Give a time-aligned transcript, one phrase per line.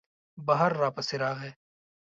[0.47, 1.51] بهر را پسې راغی.